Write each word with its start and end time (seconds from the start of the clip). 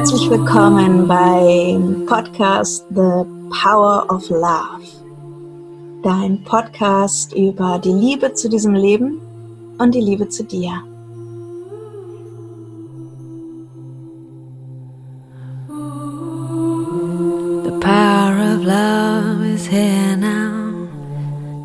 Herzlich 0.00 0.30
willkommen 0.30 1.06
beim 1.06 2.06
Podcast 2.06 2.86
The 2.88 3.22
Power 3.50 4.06
of 4.08 4.30
Love. 4.30 4.80
Dein 6.02 6.42
Podcast 6.42 7.34
über 7.34 7.78
die 7.78 7.92
Liebe 7.92 8.32
zu 8.32 8.48
diesem 8.48 8.72
Leben 8.72 9.20
und 9.76 9.94
die 9.94 10.00
Liebe 10.00 10.26
zu 10.30 10.44
dir. 10.44 10.72
The 17.64 17.78
power 17.78 18.54
of 18.54 18.64
love 18.64 19.44
is 19.44 19.66
here 19.66 20.16
now. 20.16 20.88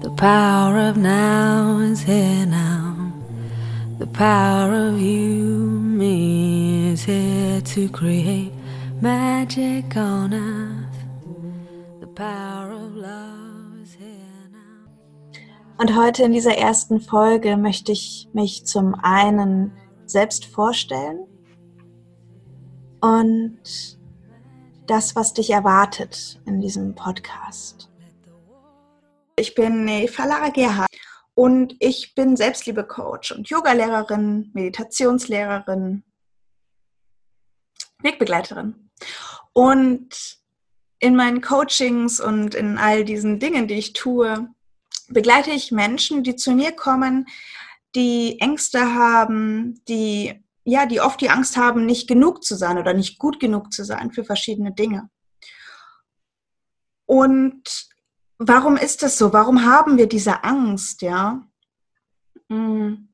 The 0.01 0.09
power 0.09 0.89
of 0.89 0.97
now 0.97 1.79
is 1.79 2.01
here 2.01 2.45
now. 2.45 3.13
The 3.97 4.07
power 4.07 4.89
of 4.89 4.99
you, 4.99 5.79
me, 5.79 6.64
is 6.95 7.03
here 7.03 7.61
to 7.61 7.89
create 7.89 8.53
magic 9.01 9.97
on 9.97 10.33
earth. 10.33 10.97
The 11.99 12.07
power 12.07 12.71
of 12.71 12.95
love 12.95 13.83
is 13.83 13.93
here 13.93 14.47
now. 14.49 14.87
Und 15.77 15.93
heute 15.93 16.23
in 16.23 16.31
dieser 16.31 16.57
ersten 16.57 17.01
Folge 17.01 17.57
möchte 17.57 17.91
ich 17.91 18.29
mich 18.31 18.65
zum 18.65 18.95
einen 18.95 19.73
selbst 20.05 20.45
vorstellen 20.45 21.27
und 23.01 23.59
das, 24.87 25.17
was 25.17 25.33
dich 25.33 25.49
erwartet 25.49 26.39
in 26.45 26.61
diesem 26.61 26.95
Podcast. 26.95 27.91
Ich 29.35 29.53
bin 29.53 29.85
Eva 29.89 30.23
Lara 30.23 30.47
Gerhard 30.49 30.87
und 31.33 31.75
ich 31.79 32.15
bin 32.15 32.37
Selbstliebe-Coach 32.37 33.33
und 33.33 33.49
Yogalehrerin, 33.49 34.51
Meditationslehrerin, 34.53 36.05
Wegbegleiterin. 38.05 38.89
Und 39.51 40.37
in 40.99 41.15
meinen 41.15 41.41
Coachings 41.41 42.19
und 42.19 42.55
in 42.55 42.77
all 42.77 43.03
diesen 43.03 43.39
Dingen, 43.39 43.67
die 43.67 43.75
ich 43.75 43.93
tue, 43.93 44.47
begleite 45.09 45.51
ich 45.51 45.71
Menschen, 45.71 46.23
die 46.23 46.35
zu 46.35 46.51
mir 46.51 46.71
kommen, 46.71 47.27
die 47.95 48.39
Ängste 48.39 48.95
haben, 48.95 49.81
die 49.87 50.45
ja, 50.65 50.87
die 50.87 50.99
oft 50.99 51.21
die 51.21 51.29
Angst 51.29 51.57
haben, 51.57 51.85
nicht 51.85 52.07
genug 52.07 52.43
zu 52.43 52.55
sein 52.55 52.77
oder 52.79 52.93
nicht 52.93 53.19
gut 53.19 53.39
genug 53.39 53.71
zu 53.71 53.85
sein 53.85 54.11
für 54.11 54.25
verschiedene 54.25 54.73
Dinge. 54.73 55.09
Und 57.05 57.87
warum 58.39 58.75
ist 58.75 59.03
das 59.03 59.17
so? 59.19 59.31
Warum 59.31 59.63
haben 59.63 59.97
wir 59.97 60.07
diese 60.07 60.43
Angst, 60.43 61.03
ja? 61.03 61.47
Hm. 62.49 63.09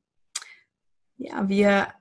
Ja, 1.18 1.48
wir 1.48 1.94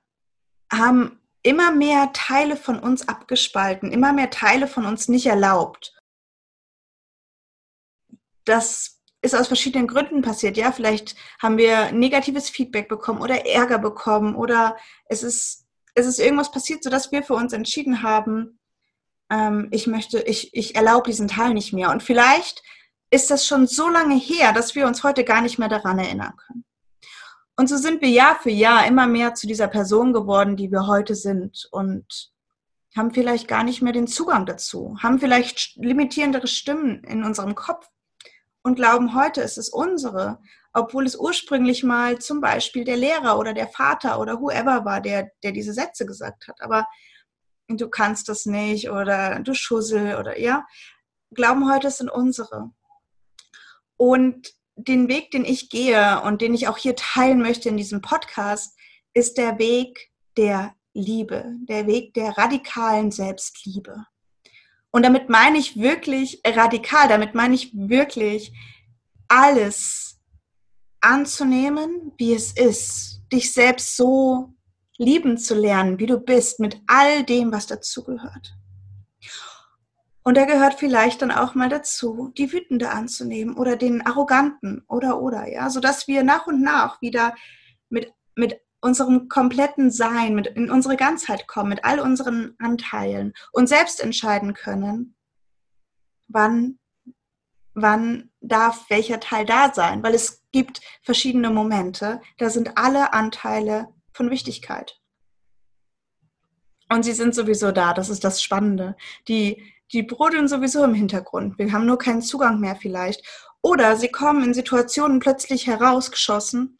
haben 0.71 1.19
immer 1.43 1.71
mehr 1.71 2.11
Teile 2.13 2.55
von 2.55 2.79
uns 2.79 3.07
abgespalten, 3.07 3.91
immer 3.91 4.13
mehr 4.13 4.29
Teile 4.29 4.67
von 4.67 4.85
uns 4.85 5.07
nicht 5.07 5.25
erlaubt. 5.25 5.97
Das 8.45 9.01
ist 9.21 9.35
aus 9.35 9.47
verschiedenen 9.47 9.87
Gründen 9.87 10.21
passiert. 10.21 10.57
Ja, 10.57 10.71
vielleicht 10.71 11.15
haben 11.41 11.57
wir 11.57 11.91
negatives 11.91 12.49
Feedback 12.49 12.89
bekommen 12.89 13.21
oder 13.21 13.45
Ärger 13.45 13.77
bekommen 13.77 14.35
oder 14.35 14.77
es 15.05 15.23
ist, 15.23 15.67
es 15.93 16.07
ist 16.07 16.19
irgendwas 16.19 16.51
passiert, 16.51 16.83
sodass 16.83 17.11
wir 17.11 17.23
für 17.23 17.35
uns 17.35 17.53
entschieden 17.53 18.01
haben, 18.01 18.59
ähm, 19.29 19.67
ich 19.71 19.87
möchte, 19.87 20.21
ich, 20.21 20.53
ich 20.53 20.75
erlaube 20.75 21.09
diesen 21.09 21.27
Teil 21.27 21.53
nicht 21.53 21.73
mehr. 21.73 21.91
Und 21.91 22.01
vielleicht 22.01 22.63
ist 23.11 23.29
das 23.29 23.45
schon 23.45 23.67
so 23.67 23.89
lange 23.89 24.15
her, 24.15 24.53
dass 24.53 24.75
wir 24.75 24.87
uns 24.87 25.03
heute 25.03 25.23
gar 25.23 25.41
nicht 25.41 25.59
mehr 25.59 25.69
daran 25.69 25.99
erinnern 25.99 26.35
können. 26.37 26.65
Und 27.61 27.67
so 27.67 27.77
sind 27.77 28.01
wir 28.01 28.09
Jahr 28.09 28.39
für 28.41 28.49
Jahr 28.49 28.87
immer 28.87 29.05
mehr 29.05 29.35
zu 29.35 29.45
dieser 29.45 29.67
Person 29.67 30.13
geworden, 30.13 30.55
die 30.55 30.71
wir 30.71 30.87
heute 30.87 31.13
sind 31.13 31.67
und 31.69 32.31
haben 32.97 33.13
vielleicht 33.13 33.47
gar 33.47 33.63
nicht 33.63 33.83
mehr 33.83 33.93
den 33.93 34.07
Zugang 34.07 34.47
dazu, 34.47 34.97
haben 34.99 35.19
vielleicht 35.19 35.75
limitierendere 35.75 36.47
Stimmen 36.47 37.03
in 37.03 37.23
unserem 37.23 37.53
Kopf 37.53 37.87
und 38.63 38.77
glauben, 38.77 39.13
heute 39.13 39.41
ist 39.41 39.59
es 39.59 39.69
unsere, 39.69 40.39
obwohl 40.73 41.05
es 41.05 41.15
ursprünglich 41.15 41.83
mal 41.83 42.17
zum 42.17 42.41
Beispiel 42.41 42.83
der 42.83 42.97
Lehrer 42.97 43.37
oder 43.37 43.53
der 43.53 43.67
Vater 43.67 44.19
oder 44.19 44.41
whoever 44.41 44.83
war, 44.83 44.99
der, 44.99 45.29
der 45.43 45.51
diese 45.51 45.73
Sätze 45.73 46.07
gesagt 46.07 46.47
hat. 46.47 46.59
Aber 46.61 46.87
du 47.67 47.91
kannst 47.91 48.27
das 48.27 48.47
nicht 48.47 48.89
oder 48.89 49.39
du 49.41 49.53
Schussel 49.53 50.15
oder 50.15 50.39
ja, 50.39 50.65
glauben 51.29 51.71
heute, 51.71 51.89
es 51.89 51.99
sind 51.99 52.09
unsere. 52.09 52.71
Und 53.97 54.51
den 54.87 55.07
Weg, 55.07 55.31
den 55.31 55.45
ich 55.45 55.69
gehe 55.69 56.21
und 56.21 56.41
den 56.41 56.53
ich 56.53 56.67
auch 56.67 56.77
hier 56.77 56.95
teilen 56.95 57.41
möchte 57.41 57.69
in 57.69 57.77
diesem 57.77 58.01
Podcast, 58.01 58.77
ist 59.13 59.37
der 59.37 59.59
Weg 59.59 60.11
der 60.37 60.75
Liebe, 60.93 61.55
der 61.67 61.87
Weg 61.87 62.13
der 62.13 62.37
radikalen 62.37 63.11
Selbstliebe. 63.11 64.05
Und 64.91 65.03
damit 65.03 65.29
meine 65.29 65.57
ich 65.57 65.77
wirklich 65.77 66.41
radikal, 66.45 67.07
damit 67.07 67.33
meine 67.33 67.55
ich 67.55 67.71
wirklich 67.73 68.51
alles 69.27 70.19
anzunehmen, 70.99 72.11
wie 72.17 72.33
es 72.33 72.51
ist, 72.51 73.21
dich 73.31 73.53
selbst 73.53 73.95
so 73.95 74.53
lieben 74.97 75.37
zu 75.37 75.55
lernen, 75.55 75.97
wie 75.99 76.05
du 76.05 76.19
bist, 76.19 76.59
mit 76.59 76.81
all 76.87 77.23
dem, 77.23 77.51
was 77.51 77.67
dazugehört. 77.67 78.53
Und 80.23 80.37
da 80.37 80.45
gehört 80.45 80.75
vielleicht 80.75 81.21
dann 81.21 81.31
auch 81.31 81.55
mal 81.55 81.69
dazu, 81.69 82.31
die 82.37 82.51
Wütende 82.53 82.91
anzunehmen 82.91 83.55
oder 83.55 83.75
den 83.75 84.05
Arroganten 84.05 84.83
oder 84.87 85.19
oder, 85.19 85.47
ja, 85.47 85.69
sodass 85.69 86.07
wir 86.07 86.23
nach 86.23 86.45
und 86.45 86.61
nach 86.61 87.01
wieder 87.01 87.35
mit, 87.89 88.13
mit 88.35 88.61
unserem 88.81 89.29
kompletten 89.29 89.91
Sein, 89.91 90.35
mit 90.35 90.47
in 90.47 90.69
unsere 90.69 90.95
Ganzheit 90.95 91.47
kommen, 91.47 91.69
mit 91.69 91.85
all 91.85 91.99
unseren 91.99 92.55
Anteilen 92.59 93.33
und 93.51 93.67
selbst 93.67 93.99
entscheiden 93.99 94.53
können, 94.53 95.15
wann, 96.27 96.79
wann 97.73 98.31
darf 98.41 98.89
welcher 98.89 99.19
Teil 99.19 99.45
da 99.45 99.73
sein, 99.73 100.03
weil 100.03 100.13
es 100.13 100.43
gibt 100.51 100.81
verschiedene 101.01 101.49
Momente, 101.49 102.21
da 102.37 102.49
sind 102.49 102.77
alle 102.77 103.13
Anteile 103.13 103.87
von 104.13 104.29
Wichtigkeit. 104.29 104.99
Und 106.89 107.03
sie 107.03 107.13
sind 107.13 107.33
sowieso 107.33 107.71
da, 107.71 107.93
das 107.93 108.09
ist 108.09 108.23
das 108.23 108.43
Spannende. 108.43 108.97
Die, 109.29 109.63
die 109.93 110.03
brodeln 110.03 110.47
sowieso 110.47 110.83
im 110.83 110.93
Hintergrund. 110.93 111.57
Wir 111.57 111.71
haben 111.71 111.85
nur 111.85 111.97
keinen 111.97 112.21
Zugang 112.21 112.59
mehr 112.59 112.75
vielleicht. 112.75 113.25
Oder 113.61 113.95
sie 113.95 114.09
kommen 114.09 114.43
in 114.43 114.53
Situationen 114.53 115.19
plötzlich 115.19 115.67
herausgeschossen, 115.67 116.79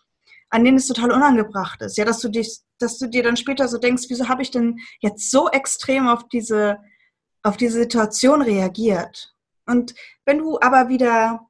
an 0.49 0.63
denen 0.63 0.77
es 0.77 0.87
total 0.87 1.11
unangebracht 1.11 1.81
ist. 1.81 1.97
Ja, 1.97 2.05
dass 2.05 2.19
du 2.19 2.29
dich, 2.29 2.59
dass 2.79 2.97
du 2.97 3.07
dir 3.07 3.23
dann 3.23 3.37
später 3.37 3.67
so 3.67 3.77
denkst, 3.77 4.05
wieso 4.09 4.27
habe 4.27 4.41
ich 4.41 4.51
denn 4.51 4.79
jetzt 4.99 5.29
so 5.29 5.49
extrem 5.49 6.07
auf 6.07 6.27
diese, 6.29 6.79
auf 7.43 7.57
diese 7.57 7.79
Situation 7.79 8.41
reagiert? 8.41 9.35
Und 9.65 9.93
wenn 10.25 10.39
du 10.39 10.59
aber 10.59 10.89
wieder 10.89 11.47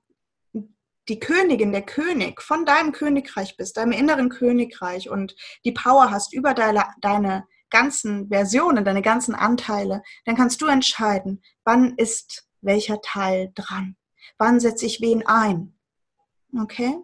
die 1.08 1.20
Königin, 1.20 1.72
der 1.72 1.82
König 1.82 2.42
von 2.42 2.66
deinem 2.66 2.92
Königreich 2.92 3.58
bist, 3.58 3.78
deinem 3.78 3.92
inneren 3.92 4.30
Königreich 4.30 5.10
und 5.10 5.36
die 5.66 5.72
Power 5.72 6.12
hast 6.12 6.34
über 6.34 6.54
deine, 6.54 6.86
deine 7.02 7.46
ganzen 7.72 8.28
Versionen, 8.30 8.86
deine 8.86 9.02
ganzen 9.02 9.34
Anteile, 9.34 10.04
dann 10.26 10.36
kannst 10.36 10.62
du 10.62 10.68
entscheiden, 10.68 11.42
wann 11.64 11.96
ist 11.96 12.48
welcher 12.62 13.02
Teil 13.02 13.52
dran. 13.56 13.96
Wann 14.38 14.60
setze 14.60 14.86
ich 14.86 15.02
wen 15.02 15.26
ein? 15.26 15.78
Okay? 16.60 16.96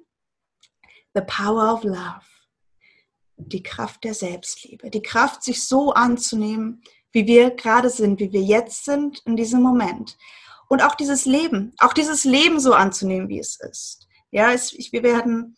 The 1.13 1.21
power 1.21 1.73
of 1.73 1.83
love. 1.83 2.21
Die 3.37 3.63
Kraft 3.63 4.03
der 4.03 4.13
Selbstliebe. 4.13 4.89
Die 4.89 5.01
Kraft, 5.01 5.43
sich 5.43 5.63
so 5.63 5.93
anzunehmen, 5.93 6.83
wie 7.11 7.25
wir 7.25 7.51
gerade 7.51 7.89
sind, 7.89 8.19
wie 8.19 8.31
wir 8.31 8.41
jetzt 8.41 8.85
sind 8.85 9.21
in 9.25 9.35
diesem 9.35 9.61
Moment. 9.61 10.17
Und 10.69 10.83
auch 10.83 10.95
dieses 10.95 11.25
Leben, 11.25 11.73
auch 11.79 11.93
dieses 11.93 12.23
Leben 12.25 12.59
so 12.59 12.73
anzunehmen, 12.73 13.29
wie 13.29 13.39
es 13.39 13.59
ist. 13.59 14.07
Ja, 14.31 14.51
es, 14.51 14.73
wir 14.73 15.03
werden 15.03 15.55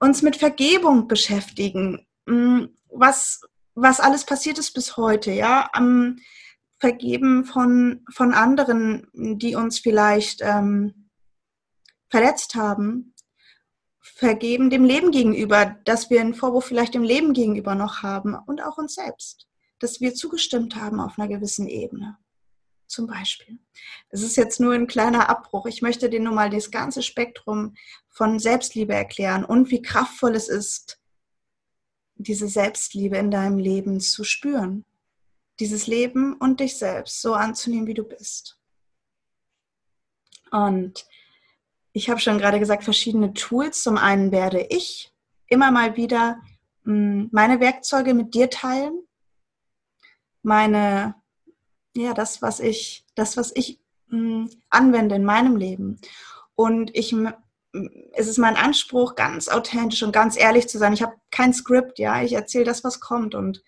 uns 0.00 0.22
mit 0.22 0.36
Vergebung 0.36 1.06
beschäftigen. 1.06 2.06
Mm, 2.26 2.64
was, 2.88 3.40
was 3.74 4.00
alles 4.00 4.24
passiert 4.24 4.58
ist 4.58 4.72
bis 4.72 4.96
heute, 4.96 5.32
ja, 5.32 5.68
am 5.72 6.16
Vergeben 6.78 7.44
von, 7.44 8.04
von 8.10 8.32
anderen, 8.32 9.06
die 9.12 9.54
uns 9.54 9.78
vielleicht 9.78 10.40
ähm, 10.40 11.10
verletzt 12.08 12.54
haben, 12.54 13.14
vergeben 14.00 14.70
dem 14.70 14.84
Leben 14.84 15.10
gegenüber, 15.10 15.76
dass 15.84 16.10
wir 16.10 16.20
einen 16.20 16.34
Vorwurf 16.34 16.66
vielleicht 16.66 16.94
dem 16.94 17.02
Leben 17.02 17.32
gegenüber 17.32 17.74
noch 17.74 18.02
haben 18.02 18.34
und 18.34 18.62
auch 18.62 18.78
uns 18.78 18.94
selbst, 18.94 19.46
dass 19.78 20.00
wir 20.00 20.14
zugestimmt 20.14 20.76
haben 20.76 21.00
auf 21.00 21.18
einer 21.18 21.28
gewissen 21.28 21.66
Ebene. 21.66 22.18
Zum 22.86 23.06
Beispiel. 23.06 23.58
Es 24.08 24.22
ist 24.22 24.36
jetzt 24.36 24.58
nur 24.58 24.74
ein 24.74 24.88
kleiner 24.88 25.28
Abbruch. 25.28 25.66
Ich 25.66 25.80
möchte 25.80 26.10
dir 26.10 26.18
nur 26.18 26.34
mal 26.34 26.50
das 26.50 26.70
ganze 26.70 27.02
Spektrum 27.02 27.76
von 28.08 28.38
Selbstliebe 28.40 28.92
erklären 28.92 29.44
und 29.44 29.70
wie 29.70 29.80
kraftvoll 29.80 30.34
es 30.34 30.48
ist, 30.48 30.99
diese 32.22 32.48
Selbstliebe 32.48 33.16
in 33.16 33.30
deinem 33.30 33.58
Leben 33.58 34.00
zu 34.00 34.24
spüren. 34.24 34.84
Dieses 35.58 35.86
Leben 35.86 36.34
und 36.34 36.60
dich 36.60 36.76
selbst 36.76 37.20
so 37.20 37.34
anzunehmen, 37.34 37.86
wie 37.86 37.94
du 37.94 38.04
bist. 38.04 38.58
Und 40.50 41.06
ich 41.92 42.08
habe 42.08 42.20
schon 42.20 42.38
gerade 42.38 42.58
gesagt, 42.58 42.84
verschiedene 42.84 43.32
Tools. 43.34 43.82
Zum 43.82 43.96
einen 43.96 44.32
werde 44.32 44.66
ich 44.70 45.12
immer 45.46 45.70
mal 45.70 45.96
wieder 45.96 46.40
hm, 46.84 47.28
meine 47.32 47.60
Werkzeuge 47.60 48.14
mit 48.14 48.34
dir 48.34 48.50
teilen. 48.50 49.02
meine, 50.42 51.14
ja, 51.94 52.14
das, 52.14 52.40
was 52.40 52.60
ich, 52.60 53.04
das, 53.14 53.36
was 53.36 53.52
ich 53.54 53.80
mm, 54.08 54.46
anwende 54.70 55.16
in 55.16 55.24
meinem 55.24 55.56
Leben. 55.56 56.00
Und 56.54 56.94
ich, 56.96 57.14
es 58.12 58.26
ist 58.26 58.38
mein 58.38 58.56
Anspruch, 58.56 59.14
ganz 59.14 59.48
authentisch 59.48 60.02
und 60.02 60.12
ganz 60.12 60.36
ehrlich 60.36 60.68
zu 60.68 60.78
sein. 60.78 60.92
Ich 60.92 61.02
habe 61.02 61.14
kein 61.30 61.52
Skript, 61.52 61.98
ja, 61.98 62.22
ich 62.22 62.32
erzähle 62.32 62.64
das, 62.64 62.84
was 62.84 63.00
kommt 63.00 63.34
und 63.34 63.62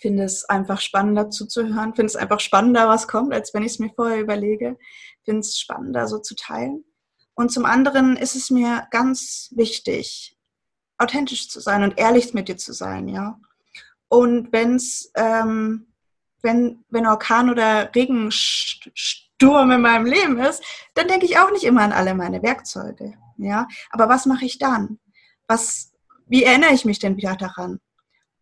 finde 0.00 0.24
es 0.24 0.44
einfach 0.46 0.80
spannender 0.80 1.30
zuzuhören, 1.30 1.94
finde 1.94 2.06
es 2.06 2.16
einfach 2.16 2.40
spannender, 2.40 2.88
was 2.88 3.06
kommt, 3.06 3.34
als 3.34 3.52
wenn 3.52 3.62
ich 3.62 3.72
es 3.72 3.78
mir 3.78 3.90
vorher 3.94 4.20
überlege, 4.20 4.78
finde 5.24 5.40
es 5.40 5.58
spannender, 5.58 6.08
so 6.08 6.18
zu 6.18 6.34
teilen. 6.34 6.84
Und 7.34 7.52
zum 7.52 7.64
anderen 7.64 8.16
ist 8.16 8.34
es 8.34 8.50
mir 8.50 8.86
ganz 8.90 9.50
wichtig, 9.54 10.38
authentisch 10.98 11.48
zu 11.48 11.60
sein 11.60 11.82
und 11.82 11.98
ehrlich 11.98 12.34
mit 12.34 12.48
dir 12.48 12.56
zu 12.56 12.72
sein, 12.72 13.08
ja. 13.08 13.38
Und 14.08 14.52
wenn's, 14.52 15.10
ähm, 15.14 15.92
wenn, 16.42 16.84
wenn 16.88 17.06
Orkan 17.06 17.50
oder 17.50 17.86
Regensturm 19.40 19.70
in 19.70 19.80
meinem 19.80 20.06
Leben 20.06 20.38
ist, 20.38 20.62
dann 20.94 21.08
denke 21.08 21.26
ich 21.26 21.38
auch 21.38 21.50
nicht 21.50 21.64
immer 21.64 21.82
an 21.82 21.92
alle 21.92 22.14
meine 22.14 22.42
Werkzeuge, 22.42 23.14
ja. 23.36 23.66
Aber 23.90 24.08
was 24.08 24.26
mache 24.26 24.44
ich 24.44 24.58
dann? 24.58 24.98
Was, 25.46 25.92
wie 26.26 26.44
erinnere 26.44 26.72
ich 26.72 26.84
mich 26.84 26.98
denn 26.98 27.16
wieder 27.16 27.36
daran? 27.36 27.80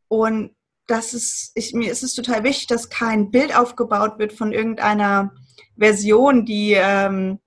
Und 0.08 0.54
das 0.86 1.14
ist, 1.14 1.52
ich, 1.54 1.74
mir 1.74 1.90
ist 1.92 2.02
es 2.02 2.14
total 2.14 2.44
wichtig, 2.44 2.66
dass 2.66 2.88
kein 2.88 3.30
Bild 3.30 3.56
aufgebaut 3.56 4.18
wird 4.18 4.32
von 4.32 4.52
irgendeiner 4.52 5.32
Version, 5.76 6.44
die, 6.44 6.72
ähm, 6.72 7.40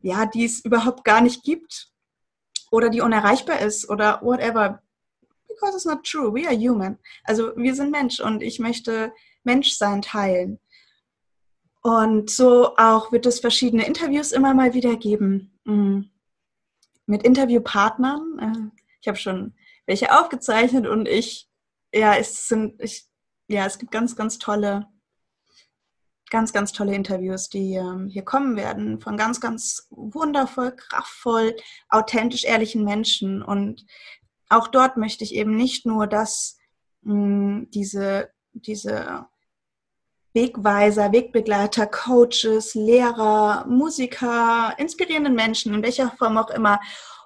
ja, 0.00 0.26
die 0.26 0.44
es 0.44 0.64
überhaupt 0.64 1.04
gar 1.04 1.20
nicht 1.20 1.42
gibt 1.42 1.90
oder 2.70 2.90
die 2.90 3.00
unerreichbar 3.00 3.60
ist 3.60 3.88
oder 3.88 4.20
whatever. 4.22 4.82
Because 5.48 5.74
it's 5.74 5.86
not 5.86 6.04
true. 6.04 6.34
We 6.34 6.46
are 6.46 6.54
human. 6.54 6.98
Also 7.24 7.56
wir 7.56 7.74
sind 7.74 7.90
Mensch 7.90 8.20
und 8.20 8.42
ich 8.42 8.58
möchte 8.58 9.12
Menschsein 9.42 10.02
teilen. 10.02 10.60
Und 11.86 12.30
so 12.30 12.76
auch 12.76 13.12
wird 13.12 13.26
es 13.26 13.38
verschiedene 13.38 13.86
Interviews 13.86 14.32
immer 14.32 14.54
mal 14.54 14.74
wieder 14.74 14.96
geben 14.96 15.56
mm. 15.66 16.00
mit 17.06 17.22
Interviewpartnern. 17.22 18.38
Äh, 18.40 18.80
ich 19.00 19.06
habe 19.06 19.16
schon 19.16 19.54
welche 19.86 20.18
aufgezeichnet 20.18 20.88
und 20.88 21.06
ich 21.06 21.48
ja, 21.94 22.16
es 22.16 22.48
sind, 22.48 22.82
ich, 22.82 23.06
ja, 23.46 23.66
es 23.66 23.78
gibt 23.78 23.92
ganz, 23.92 24.16
ganz 24.16 24.40
tolle, 24.40 24.88
ganz, 26.30 26.52
ganz 26.52 26.72
tolle 26.72 26.92
Interviews, 26.92 27.50
die 27.50 27.74
ähm, 27.74 28.08
hier 28.08 28.24
kommen 28.24 28.56
werden 28.56 29.00
von 29.00 29.16
ganz, 29.16 29.40
ganz 29.40 29.86
wundervoll, 29.90 30.74
kraftvoll, 30.74 31.54
authentisch 31.88 32.42
ehrlichen 32.42 32.82
Menschen. 32.82 33.44
Und 33.44 33.86
auch 34.48 34.66
dort 34.66 34.96
möchte 34.96 35.22
ich 35.22 35.36
eben 35.36 35.54
nicht 35.54 35.86
nur, 35.86 36.08
dass 36.08 36.58
mh, 37.02 37.12
hm, 37.12 37.70
diese, 37.70 38.30
diese 38.54 39.26
Wegweiser, 40.36 41.12
Wegbegleiter, 41.12 41.86
Coaches, 41.86 42.74
Lehrer, 42.74 43.66
Musiker, 43.66 44.74
inspirierenden 44.78 45.34
Menschen, 45.34 45.74
in 45.74 45.82
welcher 45.82 46.10
Form 46.12 46.36
auch 46.36 46.50
immer, 46.50 46.78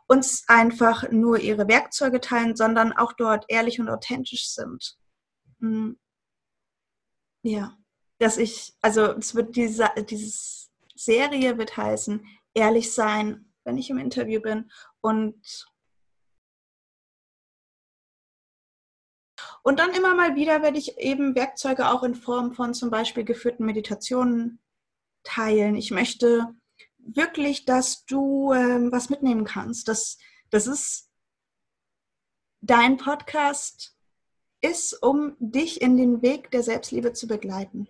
uns 0.07 0.45
einfach 0.47 1.11
nur 1.11 1.39
ihre 1.39 1.69
Werkzeuge 1.69 2.21
teilen, 2.21 2.55
sondern 2.55 2.93
auch 2.93 3.13
dort 3.13 3.45
ehrlich 3.49 3.81
und 3.81 3.89
authentisch 3.89 4.49
sind. 4.49 4.97
Hm. 5.59 5.99
Ja, 7.43 7.77
dass 8.19 8.39
ich, 8.39 8.75
also 8.81 9.13
es 9.17 9.35
wird 9.35 9.57
diese, 9.57 9.89
diese 10.09 10.69
Serie 10.95 11.59
wird 11.59 11.77
heißen, 11.77 12.25
ehrlich 12.55 12.93
sein, 12.93 13.53
wenn 13.65 13.77
ich 13.77 13.91
im 13.91 13.99
Interview 13.99 14.41
bin 14.41 14.71
und 15.01 15.67
Und 19.63 19.79
dann 19.79 19.93
immer 19.93 20.15
mal 20.15 20.37
wieder 20.37 20.63
werde 20.63 20.79
ich 20.79 20.99
eben 20.99 21.35
Werkzeuge 21.35 21.91
auch 21.91 22.03
in 22.03 22.15
Form 22.15 22.53
von 22.53 22.75
zum 22.75 22.91
Beispiel 22.91 23.25
geführten 23.25 23.65
Meditationen 23.67 24.59
teilen. 25.23 25.77
Ich 25.77 25.91
möchte 25.91 26.55
wirklich, 26.99 27.65
dass 27.65 28.05
du 28.07 28.53
ähm, 28.53 28.91
was 28.93 29.11
mitnehmen 29.11 29.45
kannst. 29.45 29.89
Das, 29.89 30.19
das 30.51 30.67
ist 30.67 31.11
dein 32.61 32.97
Podcast 32.97 33.97
ist, 34.61 35.03
um 35.03 35.37
dich 35.39 35.81
in 35.81 35.97
den 35.97 36.23
Weg 36.23 36.51
der 36.51 36.63
Selbstliebe 36.63 37.13
zu 37.13 37.27
begleiten. 37.27 37.89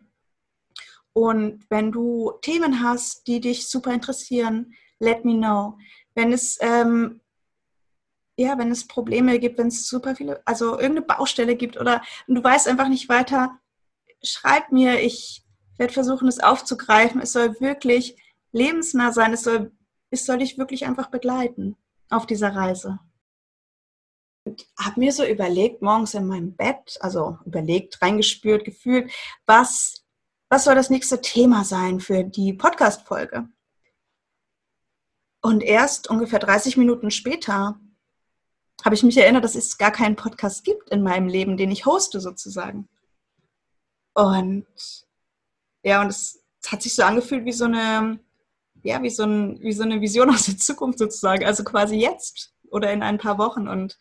Und 1.12 1.67
wenn 1.69 1.90
du 1.90 2.32
Themen 2.43 2.82
hast, 2.82 3.26
die 3.26 3.40
dich 3.40 3.69
super 3.69 3.93
interessieren, 3.93 4.75
let 5.00 5.25
me 5.25 5.34
know. 5.34 5.76
Wenn 6.14 6.32
es 6.32 6.58
ähm, 6.61 7.19
ja, 8.40 8.56
wenn 8.56 8.70
es 8.70 8.87
Probleme 8.87 9.38
gibt, 9.38 9.58
wenn 9.58 9.69
es 9.69 9.87
super 9.87 10.16
viele, 10.16 10.40
also 10.46 10.72
irgendeine 10.72 11.02
Baustelle 11.02 11.56
gibt 11.56 11.78
oder 11.78 12.02
du 12.26 12.42
weißt 12.42 12.69
einfach 12.69 12.88
nicht 12.88 13.08
weiter, 13.10 13.58
schreib 14.22 14.72
mir, 14.72 15.00
ich 15.00 15.44
werde 15.76 15.92
versuchen, 15.92 16.26
es 16.26 16.40
aufzugreifen. 16.40 17.20
Es 17.20 17.32
soll 17.32 17.60
wirklich 17.60 18.16
lebensnah 18.52 19.12
sein. 19.12 19.34
Es 19.34 19.42
soll, 19.42 19.72
es 20.10 20.25
soll 20.25 20.38
dich 20.38 20.56
wirklich 20.56 20.87
einfach 20.87 21.10
begleiten 21.10 21.76
auf 22.08 22.26
dieser 22.26 22.54
Reise. 22.54 22.98
Und 24.44 24.66
habe 24.78 25.00
mir 25.00 25.12
so 25.12 25.25
überlegt, 25.25 25.82
morgens 25.82 26.14
in 26.14 26.26
meinem 26.26 26.56
Bett, 26.56 26.96
also 27.00 27.38
überlegt, 27.44 28.00
reingespürt, 28.00 28.64
gefühlt, 28.64 29.12
was, 29.44 30.02
was 30.48 30.64
soll 30.64 30.75
das 30.75 30.88
nächste 30.88 31.20
Thema 31.20 31.64
sein 31.64 32.00
für 32.00 32.25
die 32.25 32.54
Podcast-Folge? 32.54 33.48
Und 35.43 35.62
erst 35.62 36.08
ungefähr 36.08 36.38
30 36.38 36.78
Minuten 36.78 37.10
später 37.10 37.78
habe 38.85 38.94
ich 38.94 39.03
mich 39.03 39.17
erinnert, 39.17 39.44
dass 39.44 39.55
es 39.55 39.79
gar 39.79 39.91
keinen 39.91 40.17
Podcast 40.17 40.65
gibt 40.65 40.91
in 40.91 41.03
meinem 41.03 41.29
Leben, 41.29 41.56
den 41.56 41.71
ich 41.71 41.87
hoste 41.87 42.21
sozusagen. 42.21 42.88
Und 44.15 44.67
ja, 45.82 46.00
und 46.00 46.09
es, 46.09 46.38
hat 46.67 46.82
sich 46.82 46.94
so 46.94 47.03
angefühlt 47.03 47.47
wie 47.47 47.53
so 47.53 47.65
eine 47.65 48.21
ja, 48.82 49.03
wie 49.03 49.11
so, 49.11 49.25
ein, 49.25 49.61
wie 49.61 49.73
so 49.73 49.82
eine 49.82 50.00
Vision 50.00 50.31
aus 50.35 50.47
der 50.47 50.56
Zukunft 50.56 50.99
sozusagen, 50.99 51.44
also 51.44 51.65
quasi 51.65 51.97
jetzt 51.97 52.53
oder 52.71 52.93
in 52.93 53.03
ein 53.03 53.19
paar 53.19 53.38
Wochen. 53.38 53.69
Und 53.69 53.99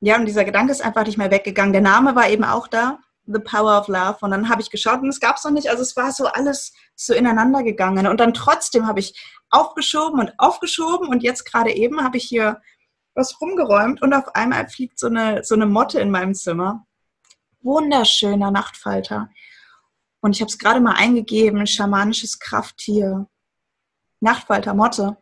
ja, 0.00 0.16
und 0.16 0.26
dieser 0.26 0.44
Gedanke 0.44 0.72
ist 0.72 0.82
einfach 0.82 1.06
nicht 1.06 1.18
mehr 1.18 1.30
weggegangen. 1.30 1.72
Der 1.72 1.82
Name 1.82 2.14
war 2.14 2.28
eben 2.28 2.44
auch 2.44 2.68
da, 2.68 2.98
The 3.26 3.38
Power 3.38 3.80
of 3.80 3.88
Love. 3.88 4.18
Und 4.20 4.32
dann 4.32 4.48
habe 4.48 4.60
ich 4.60 4.70
geschaut 4.70 5.00
und 5.00 5.08
es 5.08 5.20
gab 5.20 5.36
es 5.36 5.44
noch 5.44 5.52
nicht. 5.52 5.70
Also 5.70 5.82
es 5.82 5.96
war 5.96 6.12
so 6.12 6.26
alles 6.26 6.72
so 6.96 7.14
ineinander 7.14 7.62
gegangen. 7.62 8.06
Und 8.06 8.18
dann 8.18 8.34
trotzdem 8.34 8.86
habe 8.86 9.00
ich 9.00 9.18
aufgeschoben 9.50 10.18
und 10.18 10.32
aufgeschoben 10.38 11.08
und 11.08 11.22
jetzt 11.22 11.44
gerade 11.44 11.72
eben 11.72 12.02
habe 12.02 12.16
ich 12.16 12.24
hier 12.24 12.60
was 13.14 13.40
rumgeräumt 13.40 14.02
und 14.02 14.14
auf 14.14 14.34
einmal 14.34 14.68
fliegt 14.68 14.98
so 14.98 15.08
eine, 15.08 15.44
so 15.44 15.54
eine 15.54 15.66
Motte 15.66 16.00
in 16.00 16.10
meinem 16.10 16.34
Zimmer. 16.34 16.86
Wunderschöner 17.60 18.50
Nachtfalter. 18.50 19.28
Und 20.20 20.36
ich 20.36 20.40
habe 20.40 20.48
es 20.48 20.58
gerade 20.58 20.80
mal 20.80 20.94
eingegeben, 20.94 21.66
schamanisches 21.66 22.38
Krafttier. 22.38 23.28
Nachtfalter 24.20 24.74
Motte. 24.74 25.16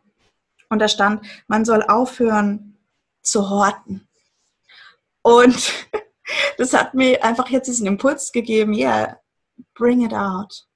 Und 0.69 0.79
da 0.79 0.87
stand, 0.87 1.25
man 1.47 1.65
soll 1.65 1.83
aufhören 1.83 2.77
zu 3.21 3.49
horten. 3.49 4.07
Und 5.21 5.73
das 6.57 6.73
hat 6.73 6.93
mir 6.93 7.23
einfach 7.23 7.49
jetzt 7.49 7.67
diesen 7.67 7.87
Impuls 7.87 8.31
gegeben, 8.31 8.73
yeah, 8.73 9.19
bring 9.73 10.05
it 10.05 10.13
out. 10.13 10.67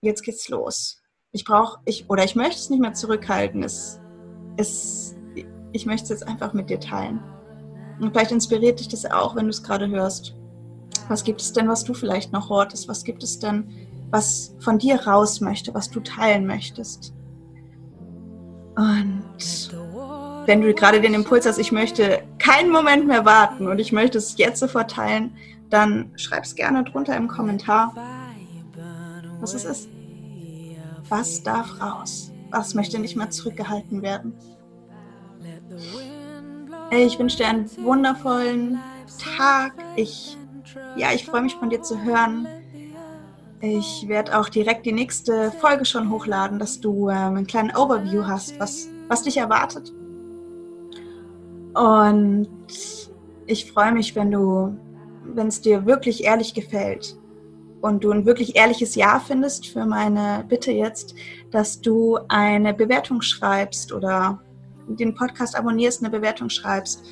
Jetzt 0.00 0.22
geht's 0.22 0.48
los. 0.48 1.02
Ich 1.32 1.44
brauche, 1.44 1.80
ich, 1.84 2.08
oder 2.08 2.24
ich 2.24 2.36
möchte 2.36 2.60
es 2.60 2.70
nicht 2.70 2.80
mehr 2.80 2.94
zurückhalten. 2.94 3.62
Es, 3.62 4.00
es, 4.56 5.05
ich 5.76 5.86
möchte 5.86 6.04
es 6.04 6.10
jetzt 6.10 6.28
einfach 6.28 6.52
mit 6.52 6.70
dir 6.70 6.80
teilen. 6.80 7.20
Und 8.00 8.10
vielleicht 8.10 8.32
inspiriert 8.32 8.80
dich 8.80 8.88
das 8.88 9.06
auch, 9.06 9.36
wenn 9.36 9.44
du 9.44 9.50
es 9.50 9.62
gerade 9.62 9.88
hörst. 9.88 10.34
Was 11.08 11.22
gibt 11.22 11.40
es 11.40 11.52
denn, 11.52 11.68
was 11.68 11.84
du 11.84 11.94
vielleicht 11.94 12.32
noch 12.32 12.48
hortest? 12.48 12.88
Was 12.88 13.04
gibt 13.04 13.22
es 13.22 13.38
denn, 13.38 13.68
was 14.10 14.54
von 14.60 14.78
dir 14.78 15.06
raus 15.06 15.40
möchte, 15.40 15.72
was 15.74 15.90
du 15.90 16.00
teilen 16.00 16.46
möchtest? 16.46 17.12
Und 18.76 19.22
wenn 20.46 20.60
du 20.60 20.74
gerade 20.74 21.00
den 21.00 21.14
Impuls 21.14 21.46
hast, 21.46 21.58
ich 21.58 21.72
möchte 21.72 22.22
keinen 22.38 22.70
Moment 22.70 23.06
mehr 23.06 23.24
warten 23.24 23.68
und 23.68 23.78
ich 23.78 23.92
möchte 23.92 24.18
es 24.18 24.36
jetzt 24.36 24.60
sofort 24.60 24.90
teilen, 24.90 25.34
dann 25.70 26.12
schreib 26.16 26.44
es 26.44 26.54
gerne 26.54 26.84
drunter 26.84 27.16
im 27.16 27.28
Kommentar, 27.28 27.92
was 29.40 29.54
es 29.54 29.64
ist. 29.64 29.88
Was 31.08 31.42
darf 31.42 31.80
raus? 31.80 32.32
Was 32.50 32.74
möchte 32.74 32.98
nicht 32.98 33.16
mehr 33.16 33.30
zurückgehalten 33.30 34.02
werden? 34.02 34.34
Ich 36.90 37.18
wünsche 37.18 37.38
dir 37.38 37.48
einen 37.48 37.70
wundervollen 37.84 38.78
Tag. 39.36 39.74
Ich, 39.96 40.36
ja, 40.96 41.12
ich 41.12 41.26
freue 41.26 41.42
mich 41.42 41.54
von 41.56 41.70
dir 41.70 41.82
zu 41.82 42.02
hören. 42.02 42.46
Ich 43.60 44.06
werde 44.06 44.38
auch 44.38 44.48
direkt 44.48 44.86
die 44.86 44.92
nächste 44.92 45.50
Folge 45.50 45.84
schon 45.84 46.10
hochladen, 46.10 46.58
dass 46.58 46.80
du 46.80 47.08
ähm, 47.08 47.36
einen 47.36 47.46
kleinen 47.46 47.74
Overview 47.74 48.24
hast, 48.26 48.58
was, 48.60 48.88
was 49.08 49.22
dich 49.22 49.38
erwartet. 49.38 49.92
Und 51.74 52.48
ich 53.46 53.70
freue 53.72 53.92
mich, 53.92 54.14
wenn 54.14 54.30
du, 54.30 54.76
wenn 55.24 55.48
es 55.48 55.60
dir 55.60 55.86
wirklich 55.86 56.24
ehrlich 56.24 56.54
gefällt 56.54 57.16
und 57.80 58.04
du 58.04 58.10
ein 58.10 58.26
wirklich 58.26 58.56
ehrliches 58.56 58.94
Ja 58.94 59.20
findest 59.20 59.66
für 59.68 59.86
meine 59.86 60.44
Bitte 60.48 60.72
jetzt, 60.72 61.14
dass 61.50 61.80
du 61.80 62.18
eine 62.28 62.74
Bewertung 62.74 63.22
schreibst 63.22 63.92
oder 63.92 64.40
den 64.88 65.14
Podcast 65.14 65.56
abonnierst, 65.56 66.02
eine 66.02 66.10
Bewertung 66.10 66.48
schreibst 66.48 67.04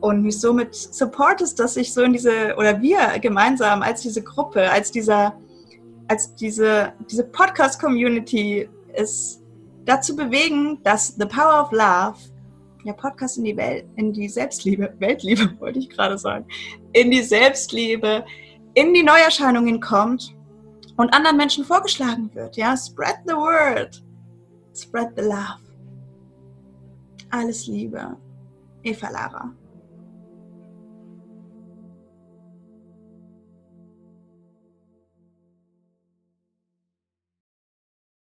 und 0.00 0.22
mich 0.22 0.40
somit 0.40 0.74
supportest, 0.74 1.58
dass 1.58 1.76
ich 1.76 1.92
so 1.92 2.02
in 2.02 2.12
diese, 2.12 2.54
oder 2.56 2.80
wir 2.80 3.18
gemeinsam 3.20 3.82
als 3.82 4.02
diese 4.02 4.22
Gruppe, 4.22 4.70
als 4.70 4.90
dieser, 4.90 5.38
als 6.08 6.34
diese, 6.34 6.92
diese 7.10 7.24
Podcast-Community 7.24 8.68
es 8.92 9.42
dazu 9.84 10.16
bewegen, 10.16 10.82
dass 10.82 11.14
The 11.18 11.26
Power 11.26 11.62
of 11.62 11.72
Love, 11.72 12.16
der 12.84 12.94
Podcast 12.94 13.36
in 13.38 13.44
die 13.44 13.56
Welt, 13.56 13.84
in 13.96 14.12
die 14.12 14.28
Selbstliebe, 14.28 14.94
Weltliebe 14.98 15.54
wollte 15.60 15.78
ich 15.78 15.90
gerade 15.90 16.16
sagen, 16.16 16.46
in 16.92 17.10
die 17.10 17.22
Selbstliebe, 17.22 18.24
in 18.74 18.94
die 18.94 19.02
Neuerscheinungen 19.02 19.80
kommt 19.80 20.34
und 20.96 21.12
anderen 21.12 21.36
Menschen 21.36 21.64
vorgeschlagen 21.64 22.30
wird. 22.34 22.56
Ja, 22.56 22.76
spread 22.76 23.16
the 23.26 23.34
word, 23.34 24.02
spread 24.74 25.10
the 25.16 25.24
love. 25.24 25.69
Alles 27.30 27.68
Liebe, 27.68 28.16
Eva 28.82 29.08
Lara. 29.08 29.54